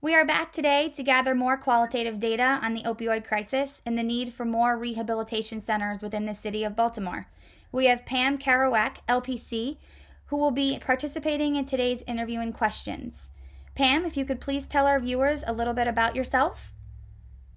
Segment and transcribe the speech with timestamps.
[0.00, 4.04] We are back today to gather more qualitative data on the opioid crisis and the
[4.04, 7.26] need for more rehabilitation centers within the city of Baltimore.
[7.72, 9.78] We have Pam Kerouack, LPC,
[10.26, 13.32] who will be participating in today's interview and questions.
[13.74, 16.72] Pam, if you could please tell our viewers a little bit about yourself.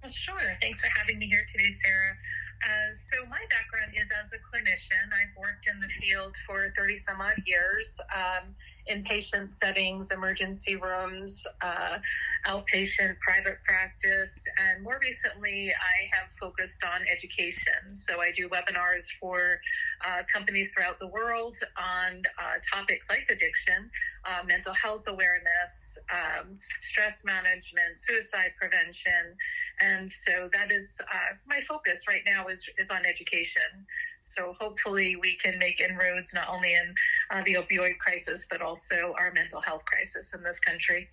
[0.04, 0.34] Sure.
[0.60, 2.16] Thanks for having me here today, Sarah.
[2.62, 5.10] Uh, so my background is as a clinician.
[5.10, 8.54] I've worked in the field for 30 some odd years um,
[8.86, 11.98] in patient settings, emergency rooms, uh,
[12.46, 17.94] outpatient private practice, and more recently I have focused on education.
[17.94, 19.58] So I do webinars for
[20.06, 23.90] uh, companies throughout the world on uh, topics like addiction,
[24.24, 29.34] uh, mental health awareness, um, stress management, suicide prevention,
[29.80, 31.00] and so that is
[31.46, 33.86] my focus right now is, is on education.
[34.24, 36.94] So hopefully we can make inroads not only in
[37.30, 41.08] uh, the opioid crisis, but also our mental health crisis in this country.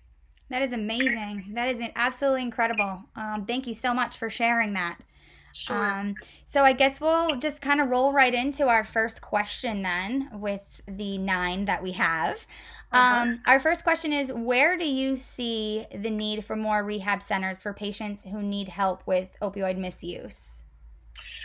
[0.48, 1.52] That is amazing.
[1.54, 3.04] That is absolutely incredible.
[3.14, 4.98] Um, thank you so much for sharing that.
[5.52, 5.76] Sure.
[5.76, 10.28] Um, so I guess we'll just kind of roll right into our first question then
[10.34, 12.46] with the nine that we have.
[12.92, 13.22] Uh-huh.
[13.22, 17.62] Um, our first question is Where do you see the need for more rehab centers
[17.62, 20.64] for patients who need help with opioid misuse?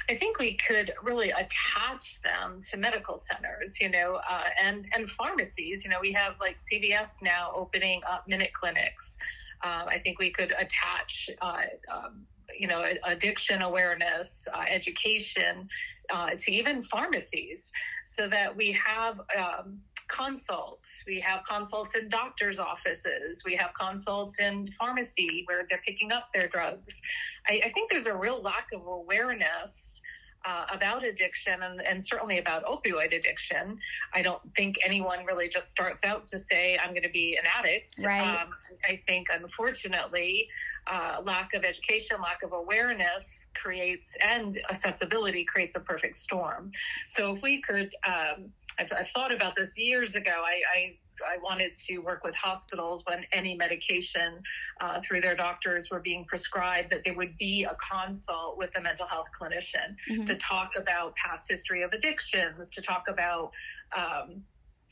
[0.10, 5.10] I think we could really attach them to medical centers, you know, uh, and and
[5.10, 5.84] pharmacies.
[5.84, 9.18] You know, we have like CVS now opening up minute clinics.
[9.64, 12.26] Uh, I think we could attach, uh, um,
[12.58, 15.68] you know, addiction awareness, uh, education
[16.14, 17.72] uh, to even pharmacies,
[18.06, 19.20] so that we have.
[19.38, 21.04] Um, consults.
[21.08, 23.44] We have consults in doctors' offices.
[23.46, 27.02] We have consults in pharmacy where they're picking up their drugs.
[27.48, 30.02] I, I think there's a real lack of awareness
[30.46, 33.80] uh, about addiction and, and, certainly about opioid addiction.
[34.14, 37.46] I don't think anyone really just starts out to say, I'm going to be an
[37.58, 37.94] addict.
[38.04, 38.42] Right.
[38.42, 38.50] Um,
[38.88, 40.48] I think, unfortunately,
[40.88, 46.72] uh, lack of education, lack of awareness creates, and accessibility creates a perfect storm.
[47.08, 50.44] So if we could, um, I've, I've, thought about this years ago.
[50.46, 50.96] I, I
[51.28, 54.42] I wanted to work with hospitals when any medication
[54.82, 58.82] uh, through their doctors were being prescribed, that there would be a consult with a
[58.82, 60.24] mental health clinician mm-hmm.
[60.26, 63.52] to talk about past history of addictions, to talk about,
[63.96, 64.44] um,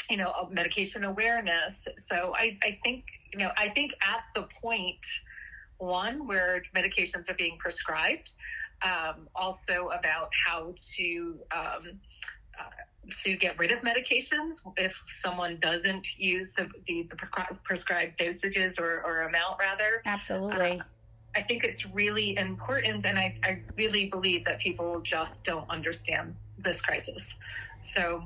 [0.10, 1.88] you know, medication awareness.
[1.98, 5.06] So I, I think, you know, I think at the point
[5.78, 8.32] one where medications are being prescribed,
[8.84, 12.00] um, also about how to um,
[12.60, 12.64] uh,
[13.22, 17.16] to get rid of medications if someone doesn't use the, the, the
[17.64, 20.02] prescribed dosages or, or, amount rather.
[20.06, 20.80] Absolutely.
[20.80, 20.84] Uh,
[21.36, 26.36] i think it's really important and I, I really believe that people just don't understand
[26.60, 27.36] this crisis.
[27.80, 28.24] So.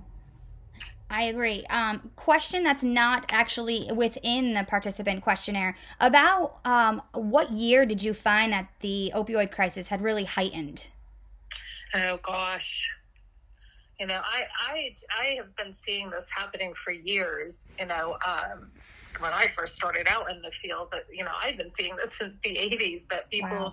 [1.09, 1.65] I agree.
[1.69, 5.77] Um, question that's not actually within the participant questionnaire.
[6.01, 10.89] About um, what year did you find that the opioid crisis had really heightened?
[11.93, 12.89] Oh gosh,
[13.99, 17.71] you know, I I I have been seeing this happening for years.
[17.79, 18.71] You know, um,
[19.19, 22.13] when I first started out in the field, but you know, I've been seeing this
[22.17, 23.71] since the '80s that people wow.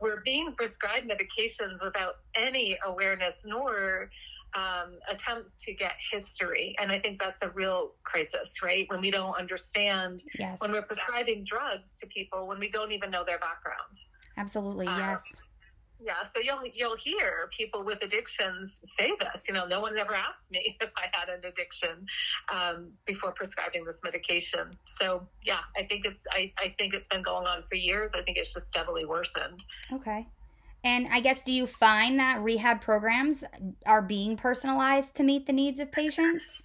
[0.00, 4.10] were being prescribed medications without any awareness nor
[4.54, 6.74] um, attempts to get history.
[6.80, 8.88] And I think that's a real crisis, right?
[8.88, 10.62] When we don't understand, yes.
[10.62, 13.98] when we're prescribing drugs to people, when we don't even know their background.
[14.38, 15.24] Absolutely, um, yes
[16.00, 20.14] yeah so you'll you'll hear people with addictions say this you know no one's ever
[20.14, 22.06] asked me if i had an addiction
[22.52, 24.76] um, before prescribing this medication.
[24.84, 28.12] So yeah i think it's I, I think it's been going on for years.
[28.14, 29.64] I think it's just steadily worsened.
[29.92, 30.26] Okay.
[30.84, 33.44] And i guess do you find that rehab programs
[33.86, 36.62] are being personalized to meet the needs of patients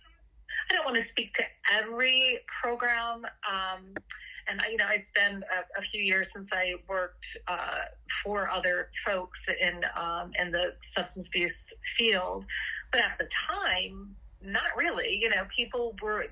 [0.70, 3.94] i don't want to speak to every program um,
[4.48, 7.82] and you know it's been a, a few years since I worked uh,
[8.24, 12.46] for other folks in um, in the substance abuse field,
[12.92, 15.16] but at the time, not really.
[15.16, 16.26] You know, people were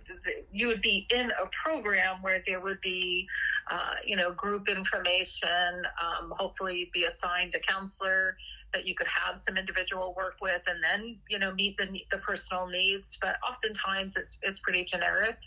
[0.52, 3.28] you would be in a program where there would be,
[3.70, 5.84] uh, you know, group information.
[6.02, 8.36] Um, hopefully, be assigned a counselor
[8.74, 12.18] that you could have some individual work with, and then you know meet the the
[12.18, 13.18] personal needs.
[13.22, 15.38] But oftentimes, it's it's pretty generic.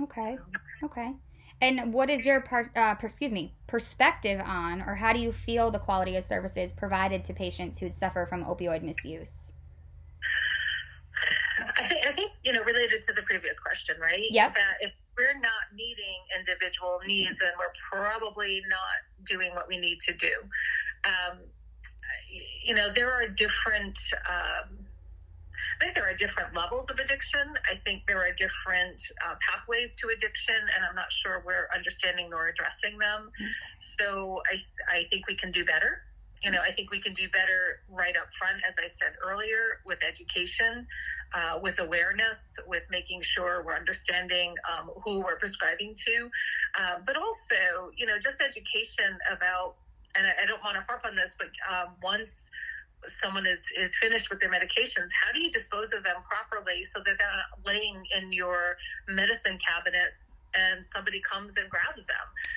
[0.00, 0.36] Okay.
[0.80, 0.86] So.
[0.86, 1.12] Okay.
[1.62, 5.30] And what is your part, uh, per, excuse me, perspective on, or how do you
[5.30, 9.52] feel the quality of services provided to patients who suffer from opioid misuse?
[11.76, 14.24] I think, I think you know, related to the previous question, right?
[14.30, 19.76] yeah That if we're not meeting individual needs, and we're probably not doing what we
[19.76, 20.32] need to do.
[21.04, 21.38] Um,
[22.70, 23.98] you know, there are different.
[24.28, 24.78] Um,
[25.80, 27.40] I think there are different levels of addiction.
[27.68, 32.30] I think there are different uh, pathways to addiction, and I'm not sure we're understanding
[32.30, 33.30] nor addressing them.
[33.80, 36.02] So I, I think we can do better.
[36.44, 39.80] You know, I think we can do better right up front, as I said earlier,
[39.84, 40.86] with education,
[41.34, 46.30] uh, with awareness, with making sure we're understanding um, who we're prescribing to,
[46.78, 49.74] uh, but also, you know, just education about.
[50.16, 52.50] And I, I don't want to harp on this, but um, once
[53.06, 56.98] someone is is finished with their medications how do you dispose of them properly so
[56.98, 58.76] that they're not laying in your
[59.08, 60.12] medicine cabinet
[60.54, 62.16] and somebody comes and grabs them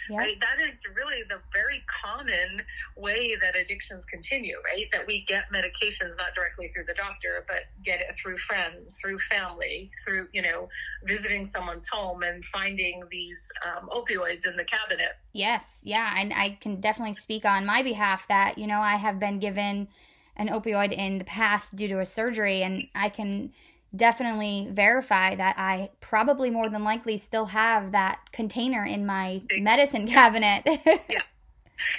[0.09, 0.19] yep.
[0.19, 0.39] right?
[0.39, 2.61] That is really the very common
[2.97, 4.87] way that addictions continue right?
[4.91, 9.19] That we get medications not directly through the doctor but get it through friends through
[9.19, 10.67] family through you know
[11.05, 15.17] visiting someone's home and finding these um, opioids in the cabinet.
[15.33, 15.81] Yes.
[15.83, 16.13] Yeah.
[16.17, 19.87] And i can definitely speak on my behalf that you know i have been given
[20.35, 23.53] an opioid in the past due to a surgery, and I can
[23.95, 30.07] definitely verify that I probably more than likely still have that container in my medicine
[30.07, 30.63] cabinet.
[31.09, 31.21] yeah.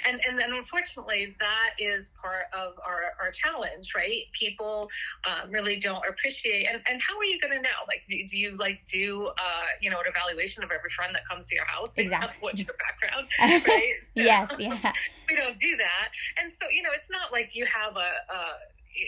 [0.07, 4.23] And and then unfortunately that is part of our, our challenge right?
[4.31, 4.89] People
[5.27, 7.83] um, really don't appreciate and, and how are you going to know?
[7.87, 11.27] Like do, do, you like do uh, you know an evaluation of every friend that
[11.27, 11.97] comes to your house?
[11.97, 12.37] Exactly.
[12.39, 13.27] what's your background
[13.67, 13.95] right?
[14.05, 14.93] So, yes yeah.
[15.29, 16.09] we don't do that.
[16.41, 18.41] And so you know it's not like you have a, a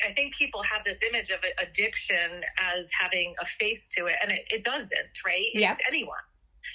[0.08, 2.44] I think people have this image of addiction
[2.76, 5.48] as having a face to it, and it, it doesn't, right?
[5.54, 5.72] Yep.
[5.72, 6.18] It's anyone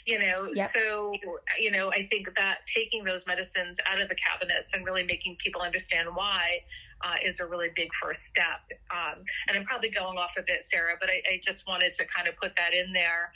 [0.07, 0.71] you know yep.
[0.73, 1.13] so
[1.59, 5.37] you know i think that taking those medicines out of the cabinets and really making
[5.37, 6.61] people understand why
[7.05, 8.61] uh, is a really big first step
[8.91, 12.05] um, and i'm probably going off a bit sarah but I, I just wanted to
[12.07, 13.33] kind of put that in there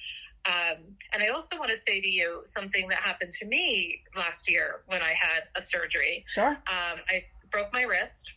[0.46, 0.78] um,
[1.12, 4.82] and I also want to say to you something that happened to me last year
[4.86, 6.24] when I had a surgery.
[6.28, 6.50] Sure.
[6.50, 8.30] Um, I broke my wrist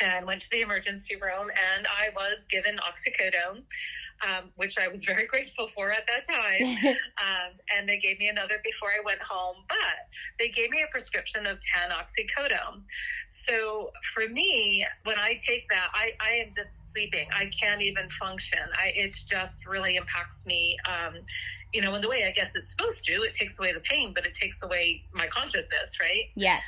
[0.00, 3.62] and went to the emergency room, and I was given oxycodone
[4.22, 6.62] um, which I was very grateful for at that time.
[7.18, 10.90] um, and they gave me another before I went home, but they gave me a
[10.90, 12.82] prescription of 10 oxycodone.
[13.30, 17.28] So for me, when I take that, I, I am just sleeping.
[17.34, 18.60] I can't even function.
[18.78, 20.76] I, it just really impacts me.
[20.88, 21.20] Um,
[21.72, 24.12] you know, in the way I guess it's supposed to, it takes away the pain,
[24.14, 26.24] but it takes away my consciousness, right?
[26.34, 26.62] Yes.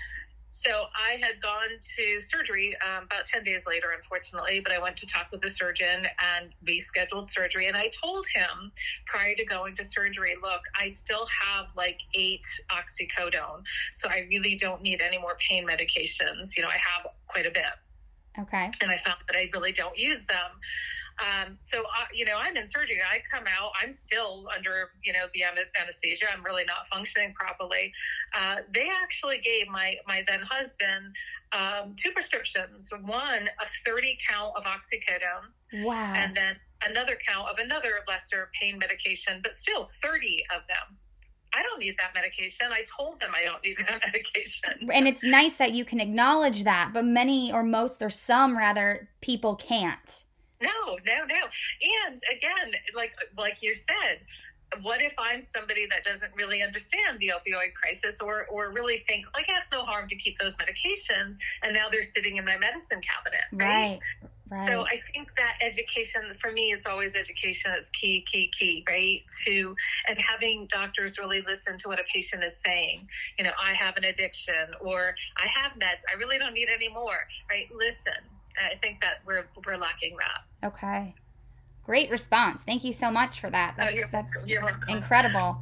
[0.58, 4.96] So I had gone to surgery um, about 10 days later, unfortunately, but I went
[4.96, 7.68] to talk with the surgeon and we scheduled surgery.
[7.68, 8.72] And I told him
[9.06, 13.62] prior to going to surgery, look, I still have like eight oxycodone.
[13.92, 16.56] So I really don't need any more pain medications.
[16.56, 17.62] You know, I have quite a bit.
[18.36, 18.72] Okay.
[18.80, 20.50] And I found that I really don't use them.
[21.18, 23.00] Um, so, uh, you know, I'm in surgery.
[23.02, 25.42] I come out, I'm still under, you know, the
[25.80, 26.26] anesthesia.
[26.32, 27.92] I'm really not functioning properly.
[28.36, 31.14] Uh, they actually gave my, my then husband
[31.52, 35.84] um, two prescriptions one, a 30 count of oxycodone.
[35.84, 36.14] Wow.
[36.14, 36.56] And then
[36.86, 40.96] another count of another lesser pain medication, but still 30 of them.
[41.54, 42.66] I don't need that medication.
[42.70, 44.90] I told them I don't need that medication.
[44.92, 49.08] And it's nice that you can acknowledge that, but many or most or some rather
[49.20, 50.24] people can't.
[50.60, 51.42] No, no, no.
[52.06, 54.18] And again, like like you said,
[54.82, 59.26] what if I'm somebody that doesn't really understand the opioid crisis or or really think
[59.34, 63.00] like it's no harm to keep those medications and now they're sitting in my medicine
[63.00, 63.44] cabinet.
[63.52, 64.00] Right.
[64.50, 64.66] Right.
[64.66, 67.70] So I think that education for me is always education.
[67.70, 69.22] that's key, key, key, right?
[69.44, 69.76] To
[70.08, 73.06] and having doctors really listen to what a patient is saying.
[73.38, 76.00] You know, I have an addiction or I have meds.
[76.10, 77.28] I really don't need any more.
[77.50, 77.68] Right?
[77.76, 78.14] Listen
[78.58, 80.66] I think that we're we're lacking that.
[80.66, 81.14] Okay.
[81.84, 82.62] Great response.
[82.62, 83.74] Thank you so much for that.
[83.76, 85.58] That's, oh, you're, that's you're incredible.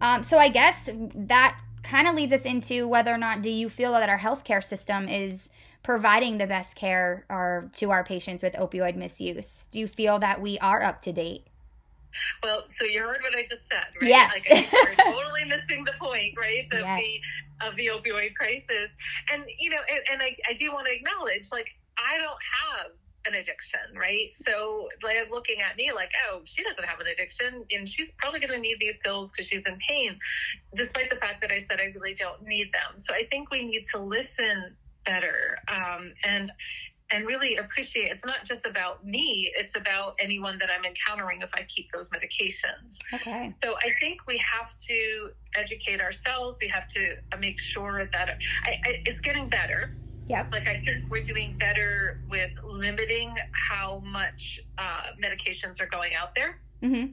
[0.00, 3.68] Um, so I guess that kind of leads us into whether or not do you
[3.68, 5.50] feel that our healthcare system is
[5.82, 9.68] providing the best care or to our patients with opioid misuse?
[9.70, 11.46] Do you feel that we are up to date?
[12.42, 14.08] Well, so you heard what I just said, right?
[14.08, 14.32] Yes.
[14.48, 16.64] Like we're totally missing the point, right?
[16.72, 17.02] Of yes.
[17.02, 18.90] the of the opioid crisis.
[19.32, 22.92] And you know, and, and I, I do want to acknowledge like I don't have
[23.26, 24.28] an addiction, right?
[24.34, 28.40] So like looking at me like, oh, she doesn't have an addiction and she's probably
[28.40, 30.18] going to need these pills because she's in pain,
[30.74, 32.96] despite the fact that I said I really don't need them.
[32.96, 36.50] So I think we need to listen better um, and
[37.10, 41.50] and really appreciate it's not just about me it's about anyone that i'm encountering if
[41.52, 46.88] i keep those medications okay so i think we have to educate ourselves we have
[46.88, 49.94] to make sure that I, I, it's getting better
[50.26, 50.46] yeah.
[50.50, 56.34] Like I think we're doing better with limiting how much uh, medications are going out
[56.34, 56.60] there.
[56.82, 57.12] Mm-hmm.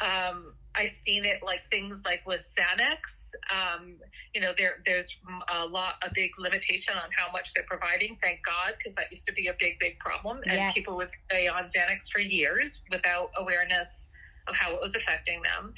[0.00, 3.32] Um, I've seen it like things like with Xanax.
[3.50, 3.96] Um,
[4.32, 5.08] you know, there there's
[5.52, 8.16] a lot a big limitation on how much they're providing.
[8.22, 10.74] Thank God, because that used to be a big big problem, and Yes.
[10.74, 14.06] people would stay on Xanax for years without awareness
[14.46, 15.74] of how it was affecting them.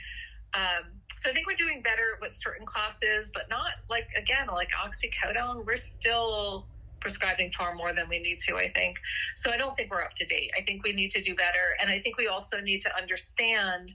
[0.55, 4.71] Um, so I think we're doing better with certain classes, but not like again like
[4.73, 5.67] oxycodone.
[5.67, 6.67] We're still
[7.01, 8.57] prescribing far more than we need to.
[8.57, 8.99] I think
[9.35, 9.51] so.
[9.51, 10.51] I don't think we're up to date.
[10.59, 13.95] I think we need to do better, and I think we also need to understand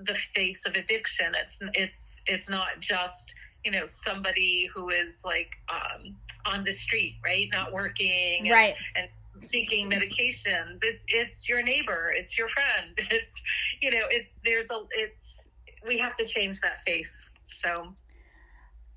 [0.00, 1.34] the face of addiction.
[1.34, 6.14] It's it's it's not just you know somebody who is like um,
[6.46, 8.74] on the street, right, not working, and, Right.
[8.96, 9.08] and
[9.40, 10.80] seeking medications.
[10.82, 12.96] It's it's your neighbor, it's your friend.
[13.10, 13.34] It's
[13.80, 15.50] you know it's there's a it's
[15.86, 17.28] we have to change that face.
[17.48, 17.94] So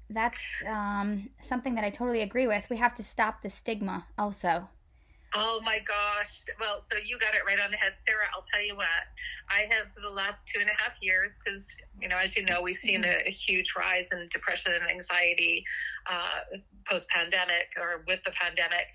[0.09, 2.69] That's um, something that I totally agree with.
[2.69, 4.67] We have to stop the stigma also.
[5.35, 6.45] Oh my gosh.
[6.59, 8.25] Well, so you got it right on the head, Sarah.
[8.33, 8.87] I'll tell you what,
[9.49, 11.69] I have for the last two and a half years, because,
[12.01, 15.65] you know, as you know, we've seen a, a huge rise in depression and anxiety
[16.09, 16.57] uh,
[16.89, 18.87] post pandemic or with the pandemic.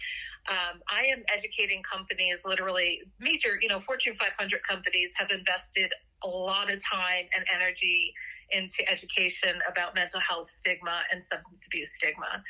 [0.49, 5.93] Um, I am educating companies, literally major, you know, Fortune 500 companies have invested
[6.25, 8.15] a lot of time and energy
[8.51, 12.43] into education about mental health stigma and substance abuse stigma.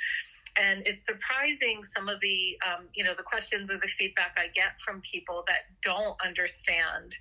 [0.61, 4.49] And it's surprising some of the um, you know the questions or the feedback i
[4.55, 7.17] get from people that don't understand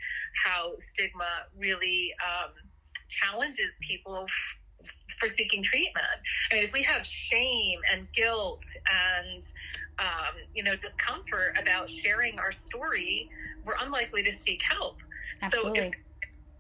[0.46, 2.51] how stigma really um,
[3.08, 4.55] challenges people f-
[5.17, 6.05] for seeking treatment.
[6.51, 9.41] I mean if we have shame and guilt and
[10.00, 13.29] um, you know discomfort about sharing our story
[13.63, 14.98] we're unlikely to seek help.
[15.39, 15.79] So Absolutely.
[15.79, 15.91] if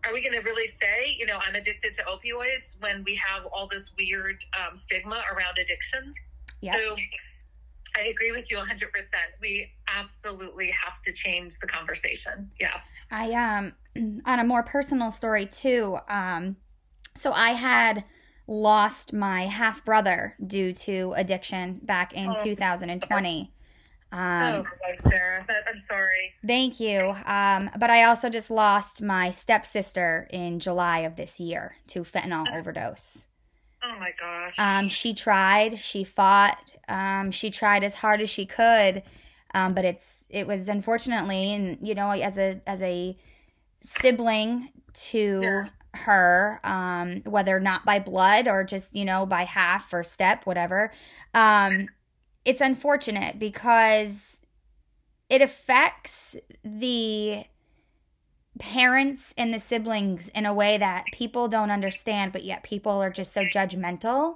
[0.05, 3.45] are we going to really say, you know, I'm addicted to opioids when we have
[3.53, 6.17] all this weird um, stigma around addictions?
[6.61, 6.75] Yep.
[6.75, 6.95] So
[7.97, 8.63] I agree with you 100%.
[9.41, 12.49] We absolutely have to change the conversation.
[12.59, 13.05] Yes.
[13.11, 13.73] I um
[14.25, 15.97] on a more personal story too.
[16.07, 16.55] Um
[17.15, 18.05] so I had
[18.47, 22.43] lost my half brother due to addiction back in Oh.
[22.43, 23.51] 2020.
[24.13, 25.45] Oh, Um boy, Sarah.
[25.67, 26.33] I'm sorry.
[26.45, 27.15] thank you.
[27.25, 32.45] Um but I also just lost my stepsister in July of this year to fentanyl
[32.57, 33.25] overdose.
[33.83, 34.53] Oh, my gosh.
[34.59, 39.01] Um, she tried, she fought, um, she tried as hard as she could,
[39.55, 43.17] um, but it's it was unfortunately, and you know, as a as a
[43.81, 45.69] sibling to Yeah.
[45.95, 50.91] her, um, whether not by blood or just you know by half or step, whatever,
[51.33, 51.87] um,
[52.45, 54.39] it's unfortunate because
[55.29, 57.45] it affects the
[58.59, 63.09] parents and the siblings in a way that people don't understand, but yet people are
[63.09, 64.35] just so judgmental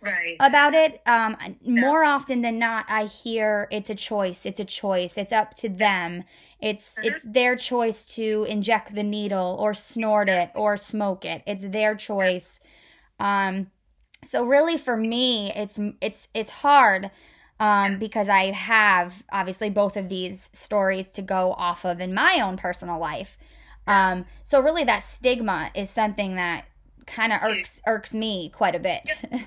[0.00, 0.36] right.
[0.38, 1.00] about it.
[1.06, 4.44] Um, more often than not, I hear it's a choice.
[4.44, 5.16] It's a choice.
[5.16, 6.24] It's up to them.
[6.60, 7.04] It's Mhm.
[7.06, 11.42] it's their choice to inject the needle or snort it or smoke it.
[11.46, 12.60] It's their choice.
[13.18, 13.70] Um,
[14.22, 17.10] so really, for me, it's it's it's hard.
[17.60, 22.40] Um, because I have obviously both of these stories to go off of in my
[22.40, 23.38] own personal life.
[23.86, 26.64] Um, so really that stigma is something that
[27.06, 29.08] kind of irks irks me quite a bit.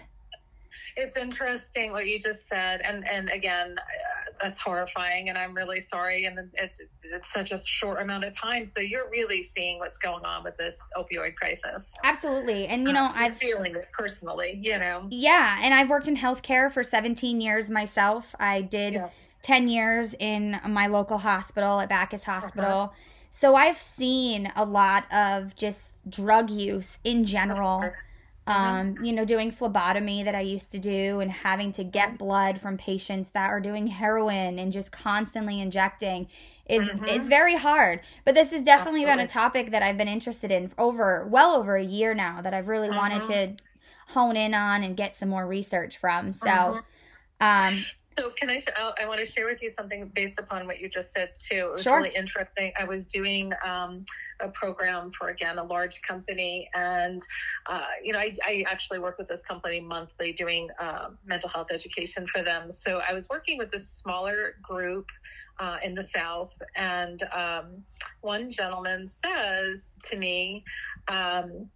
[0.98, 3.76] It's interesting what you just said, and and again,
[4.42, 6.26] that's horrifying, and I'm really sorry.
[6.26, 6.72] And it,
[7.04, 10.58] it's such a short amount of time, so you're really seeing what's going on with
[10.58, 11.94] this opioid crisis.
[12.04, 12.68] Absolutely.
[12.68, 14.60] And you know, Uh, you're i'm feeling it personally.
[14.62, 18.36] You know, yeah, and I've worked in healthcare for 17 years myself.
[18.40, 19.10] I did Yeah.
[19.44, 22.40] 10 years in my local hospital at Backus Uh-huh.
[22.42, 22.94] Hospital.
[23.30, 27.90] So I've seen a lot of just drug use in general.
[28.54, 28.78] Course.
[28.78, 32.58] Um, you know, doing phlebotomy that I used to do and having to get blood
[32.60, 36.30] from patients that are doing heroin and just constantly injecting
[36.66, 37.04] is Mhm.
[37.06, 38.02] it's very hard.
[38.26, 41.76] But this has definitely been a topic that I've been interested in over well over
[41.76, 43.28] a year now that I've really wanted Mhm.
[43.28, 43.58] to
[44.10, 46.32] hone in on and get some more research from.
[46.34, 46.84] So, Mhm.
[47.42, 47.88] um,
[48.18, 48.60] So can I?
[48.60, 51.34] sh- I I want to share with you something based upon what you just said
[51.36, 51.70] too.
[51.72, 51.94] It was Sure.
[51.94, 52.74] really interesting.
[52.80, 54.06] I was doing um,
[54.40, 57.22] a program for again a large company, and
[57.68, 61.68] uh, you know I, I actually work with this company monthly doing uh, mental health
[61.72, 62.70] education for them.
[62.70, 65.08] So I was working with this smaller group
[65.60, 67.84] uh, in the South, and um,
[68.22, 70.64] one gentleman says to me.
[71.08, 71.70] Um,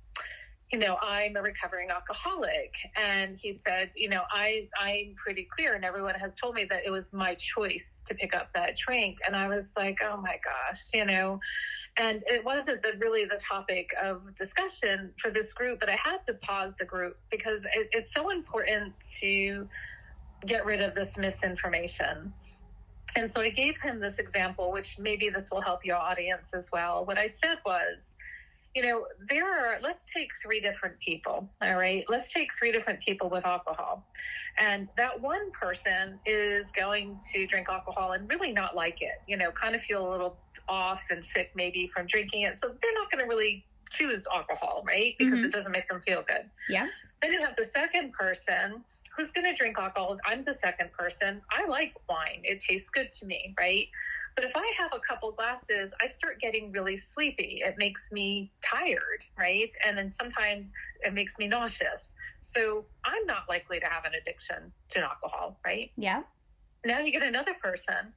[0.72, 5.76] you know i'm a recovering alcoholic and he said you know i i'm pretty clear
[5.76, 9.18] and everyone has told me that it was my choice to pick up that drink
[9.26, 11.40] and i was like oh my gosh you know
[11.98, 16.24] and it wasn't the, really the topic of discussion for this group but i had
[16.24, 19.68] to pause the group because it, it's so important to
[20.46, 22.32] get rid of this misinformation
[23.16, 26.70] and so i gave him this example which maybe this will help your audience as
[26.72, 28.16] well what i said was
[28.76, 32.06] you know, there are, let's take three different people, all right?
[32.08, 34.06] Let's take three different people with alcohol.
[34.58, 39.36] And that one person is going to drink alcohol and really not like it, you
[39.36, 40.38] know, kind of feel a little
[40.72, 42.56] off and sick maybe from drinking it.
[42.56, 45.14] So they're not going to really choose alcohol, right?
[45.20, 45.46] Because mm-hmm.
[45.46, 46.50] it doesn't make them feel good.
[46.70, 46.88] Yeah.
[47.22, 48.84] Then you have the second person
[49.16, 50.18] who's going to drink alcohol.
[50.26, 51.42] I'm the second person.
[51.52, 53.88] I like wine, it tastes good to me, right?
[54.36, 57.62] But if I have a couple glasses, I start getting really sleepy.
[57.66, 59.70] It makes me tired, right?
[59.86, 62.14] And then sometimes it makes me nauseous.
[62.40, 65.92] So I'm not likely to have an addiction to alcohol, right?
[65.98, 66.22] Yeah.
[66.86, 68.14] Now you get another person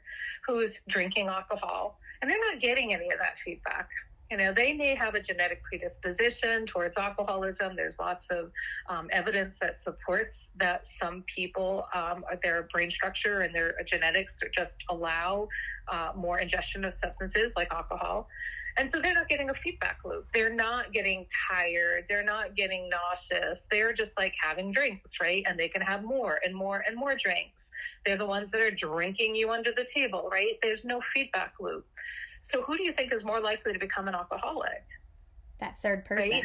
[0.46, 3.90] who's drinking alcohol and they're not getting any of that feedback.
[4.30, 7.76] You know they may have a genetic predisposition towards alcoholism.
[7.76, 8.50] There's lots of
[8.88, 14.82] um, evidence that supports that some people um, their brain structure and their genetics just
[14.88, 15.46] allow
[15.92, 18.28] uh, more ingestion of substances like alcohol
[18.76, 20.26] and so they're not getting a feedback loop.
[20.32, 22.06] They're not getting tired.
[22.08, 23.66] They're not getting nauseous.
[23.70, 25.44] They're just like having drinks right?
[25.48, 27.70] And they can have more and more and more drinks.
[28.04, 30.54] They're the ones that are drinking you under the table right?
[30.62, 31.86] There's no feedback loop.
[32.40, 34.84] So who do you think is more likely to become an alcoholic?
[35.60, 36.30] That third person.
[36.30, 36.44] Right?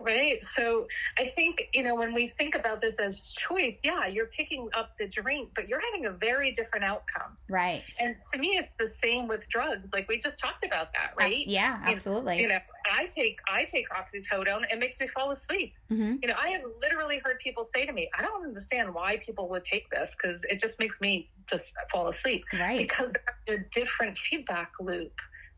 [0.00, 0.42] Right.
[0.42, 0.86] So
[1.18, 4.96] I think, you know, when we think about this as choice, yeah, you're picking up
[4.98, 7.36] the drink, but you're having a very different outcome.
[7.48, 7.82] Right.
[8.00, 9.90] And to me, it's the same with drugs.
[9.92, 11.34] Like we just talked about that, right?
[11.34, 12.40] That's, yeah, absolutely.
[12.40, 12.58] You know,
[12.90, 14.64] I take I take oxycodone.
[14.70, 15.74] It makes me fall asleep.
[15.90, 16.16] Mm-hmm.
[16.22, 19.48] You know, I have literally heard people say to me, "I don't understand why people
[19.48, 22.78] would take this because it just makes me just fall asleep." Right.
[22.78, 23.12] Because
[23.48, 25.12] a different feedback loop.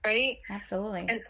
[0.05, 0.39] Right.
[0.49, 1.07] Absolutely.
[1.09, 1.21] And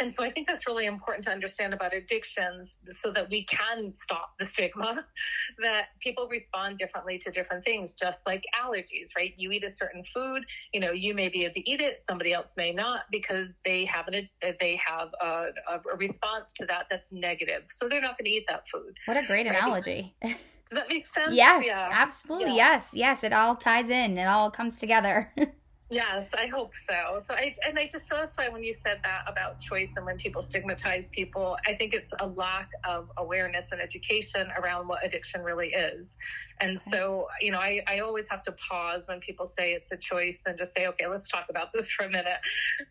[0.00, 3.90] and so I think that's really important to understand about addictions so that we can
[3.90, 5.04] stop the stigma
[5.62, 9.34] that people respond differently to different things, just like allergies, right?
[9.36, 12.32] You eat a certain food, you know, you may be able to eat it, somebody
[12.32, 16.86] else may not because they have an, uh, they have a, a response to that
[16.90, 17.62] that's negative.
[17.70, 18.96] So they're not going to eat that food.
[19.06, 19.56] What a great right?
[19.56, 20.14] analogy.
[20.22, 21.34] Does that make sense?
[21.34, 21.88] Yes, yeah.
[21.90, 22.54] absolutely.
[22.54, 22.90] Yes.
[22.92, 23.24] yes, yes.
[23.24, 24.18] It all ties in.
[24.18, 25.32] It all comes together.
[25.90, 27.18] Yes, I hope so.
[27.20, 30.04] So I and I just so that's why when you said that about choice and
[30.04, 35.04] when people stigmatize people, I think it's a lack of awareness and education around what
[35.04, 36.16] addiction really is.
[36.60, 39.96] And so, you know, I, I always have to pause when people say it's a
[39.96, 42.40] choice and just say, okay, let's talk about this for a minute.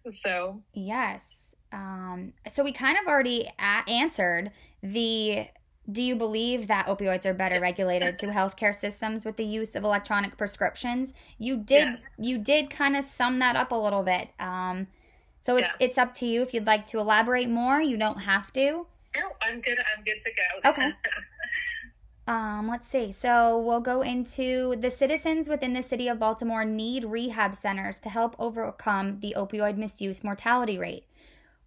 [0.10, 1.54] So yes.
[1.72, 5.48] Um, so we kind of already a- answered the
[5.92, 9.84] do you believe that opioids are better regulated through healthcare systems with the use of
[9.84, 11.14] electronic prescriptions?
[11.38, 12.02] You did yes.
[12.18, 14.30] you did kind of sum that up a little bit.
[14.40, 14.88] Um,
[15.40, 15.78] so it's yes.
[15.80, 17.82] it's up to you if you'd like to elaborate more.
[17.82, 18.86] You don't have to.
[19.16, 19.78] No, I'm good.
[19.80, 20.70] I'm good to go.
[20.70, 20.92] Okay.
[22.28, 23.14] um, let's see.
[23.14, 28.10] So we'll go into the citizens within the city of Baltimore need rehab centers to
[28.10, 31.06] help overcome the opioid misuse mortality rate.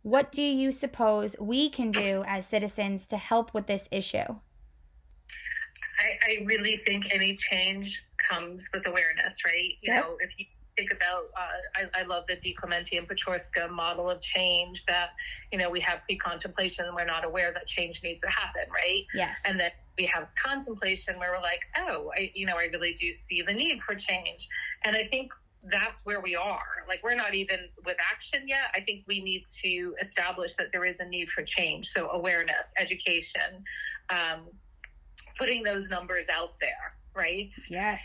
[0.02, 4.18] What do you suppose we can do as citizens to help with this issue?
[6.00, 9.72] I, I really think any change comes with awareness, right?
[9.82, 10.04] You yep.
[10.04, 14.22] know, if you think about, uh, I, I, love the DiClemente and Prochaska model of
[14.22, 15.10] change that,
[15.52, 19.04] you know, we have pre-contemplation and we're not aware that change needs to happen, right?
[19.14, 19.40] Yes.
[19.44, 23.12] And then we have contemplation where we're like, oh, I, you know, I really do
[23.12, 24.48] see the need for change.
[24.84, 25.32] And I think
[25.64, 26.84] that's where we are.
[26.88, 28.72] Like we're not even with action yet.
[28.74, 31.88] I think we need to establish that there is a need for change.
[31.88, 33.64] So awareness, education,
[34.08, 34.46] um,
[35.38, 37.52] putting those numbers out there, right?
[37.68, 38.02] Yes.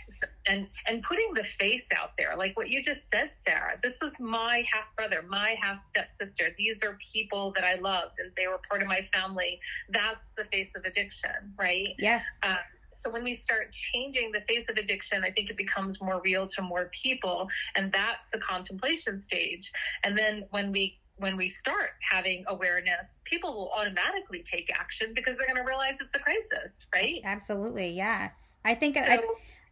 [0.48, 3.78] And and putting the face out there, like what you just said, Sarah.
[3.82, 6.50] This was my half brother, my half stepsister.
[6.58, 9.60] These are people that I loved, and they were part of my family.
[9.90, 11.96] That's the face of addiction, right?
[11.98, 12.24] Yes.
[12.44, 12.58] Um,
[12.96, 16.48] so when we start changing the face of addiction, I think it becomes more real
[16.48, 17.50] to more people.
[17.76, 19.72] And that's the contemplation stage.
[20.04, 25.38] And then when we when we start having awareness, people will automatically take action because
[25.38, 27.22] they're going to realize it's a crisis, right?
[27.24, 28.58] Absolutely, yes.
[28.66, 29.20] I think so, I,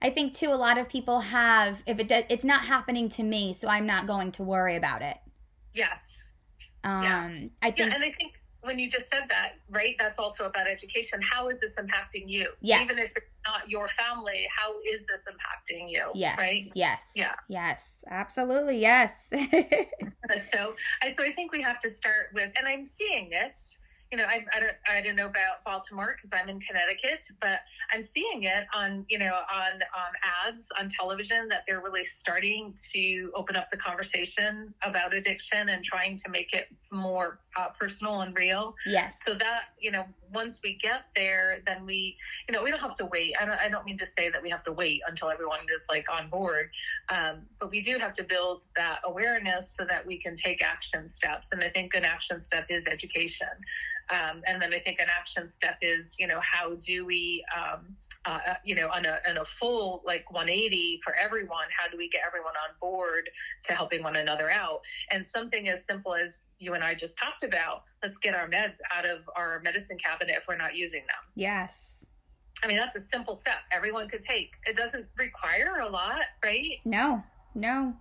[0.02, 0.50] I think too.
[0.50, 3.86] A lot of people have if it does, it's not happening to me, so I'm
[3.86, 5.18] not going to worry about it.
[5.74, 6.32] Yes.
[6.86, 7.30] Um, yeah.
[7.62, 8.34] I think, yeah, and I think
[8.64, 9.96] when you just said that, right?
[10.00, 11.20] That's also about education.
[11.22, 12.50] How is this impacting you?
[12.62, 12.84] Yes.
[12.84, 16.10] Even if it's not your family, how is this impacting you?
[16.14, 16.38] Yes.
[16.38, 16.72] Right?
[16.74, 17.12] Yes.
[17.16, 17.34] Yeah.
[17.50, 18.04] Yes.
[18.10, 18.80] Absolutely.
[18.80, 19.28] Yes.
[20.52, 23.60] so I so I think we have to start with and I'm seeing it
[24.14, 27.62] you know, I, I don't, I don't know about Baltimore because I'm in Connecticut, but
[27.92, 30.14] I'm seeing it on, you know, on um,
[30.46, 35.84] ads on television that they're really starting to open up the conversation about addiction and
[35.84, 38.76] trying to make it more uh, personal and real.
[38.86, 39.22] Yes.
[39.24, 42.96] So that, you know, once we get there, then we, you know, we don't have
[42.96, 43.34] to wait.
[43.40, 45.86] I don't, I don't mean to say that we have to wait until everyone is
[45.90, 46.72] like on board,
[47.10, 51.08] um, but we do have to build that awareness so that we can take action
[51.08, 51.50] steps.
[51.52, 53.48] And I think an action step is education.
[54.10, 57.96] Um, and then I think an action step is, you know, how do we, um,
[58.26, 61.98] uh, uh, you know, on a, on a full like 180 for everyone, how do
[61.98, 63.30] we get everyone on board
[63.66, 64.80] to helping one another out?
[65.12, 68.78] And something as simple as you and I just talked about, let's get our meds
[68.96, 71.32] out of our medicine cabinet if we're not using them.
[71.36, 72.06] Yes.
[72.64, 74.52] I mean, that's a simple step everyone could take.
[74.66, 76.80] It doesn't require a lot, right?
[76.86, 77.22] No,
[77.56, 77.94] no.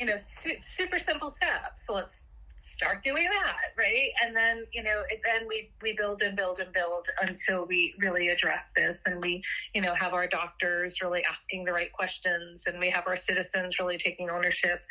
[0.00, 1.86] You know, su- super simple steps.
[1.86, 2.22] So let's
[2.60, 6.72] start doing that right and then you know then we we build and build and
[6.72, 9.42] build until we really address this and we
[9.74, 13.78] you know have our doctors really asking the right questions and we have our citizens
[13.78, 14.82] really taking ownership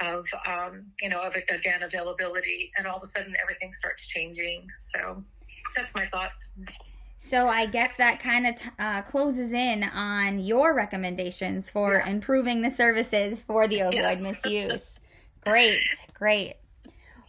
[0.00, 4.66] of um, you know of again availability and all of a sudden everything starts changing
[4.78, 5.22] so
[5.74, 6.52] that's my thoughts
[7.18, 12.06] so I guess that kind of t- uh, closes in on your recommendations for yes.
[12.06, 14.20] improving the services for the opioid yes.
[14.20, 14.98] misuse.
[15.40, 15.78] Great,
[16.14, 16.54] great.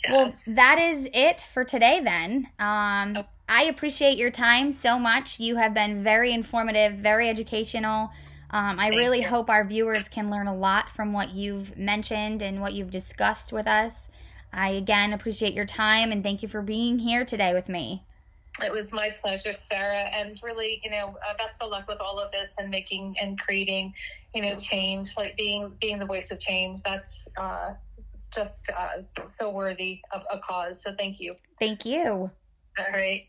[0.09, 2.47] Well, that is it for today then.
[2.59, 3.25] Um, oh.
[3.47, 5.39] I appreciate your time so much.
[5.39, 8.11] You have been very informative, very educational.
[8.49, 9.27] Um, I Thank really you.
[9.27, 13.51] hope our viewers can learn a lot from what you've mentioned and what you've discussed
[13.51, 14.07] with us.
[14.53, 18.03] I again appreciate your time and thank you for being here today with me.
[18.63, 22.19] It was my pleasure, Sarah, and really, you know, uh, best of luck with all
[22.19, 23.93] of this and making and creating,
[24.33, 25.17] you know, change.
[25.17, 26.81] Like being being the voice of change.
[26.83, 27.73] That's uh,
[28.35, 30.83] just uh, so worthy of a cause.
[30.83, 31.35] So thank you.
[31.59, 32.29] Thank you.
[32.77, 33.23] All right.